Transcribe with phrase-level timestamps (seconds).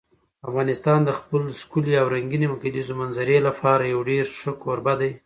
[0.49, 5.11] افغانستان د خپلې ښکلې او رنګینې کلیزو منظره لپاره یو ډېر ښه کوربه دی.